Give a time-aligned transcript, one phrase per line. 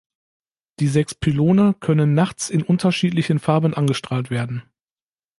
[0.79, 4.63] Die sechs Pylone können nachts in unterschiedlichen Farben angestrahlt werden.